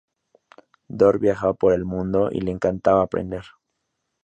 [0.89, 3.43] Dorr viajaba por el mundo y le encantaba aprender.